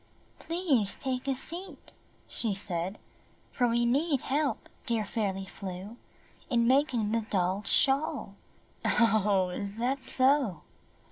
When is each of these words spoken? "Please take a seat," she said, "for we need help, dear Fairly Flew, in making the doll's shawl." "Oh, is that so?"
"Please 0.39 0.95
take 0.95 1.27
a 1.27 1.35
seat," 1.35 1.91
she 2.27 2.55
said, 2.55 2.97
"for 3.51 3.67
we 3.67 3.85
need 3.85 4.21
help, 4.21 4.67
dear 4.87 5.05
Fairly 5.05 5.45
Flew, 5.45 5.95
in 6.49 6.65
making 6.65 7.11
the 7.11 7.21
doll's 7.29 7.69
shawl." 7.71 8.33
"Oh, 8.83 9.49
is 9.49 9.77
that 9.77 10.01
so?" 10.01 10.61